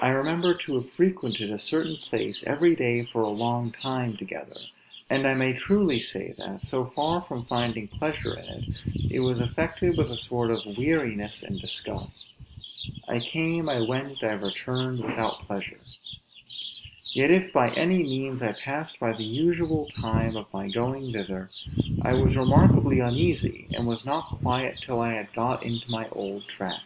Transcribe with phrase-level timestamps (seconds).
[0.00, 4.60] I remember to have frequented a certain place, every day for a long time together;
[5.10, 8.70] and I may truly say that, so far from finding pleasure in it,
[9.12, 12.44] I was affected with a sort of weariness and disgust;
[13.08, 15.80] I came, I went, I returned, without pleasure;
[17.12, 21.50] yet if by any means I passed by the usual time of my going thither,
[22.02, 26.46] I was remarkably uneasy, and was not quiet till I had got into my old
[26.46, 26.82] track.